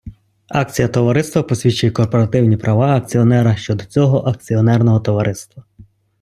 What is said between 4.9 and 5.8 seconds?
товариства.